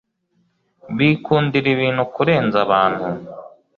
[0.97, 3.05] bikundira ibintu kurenza abantu.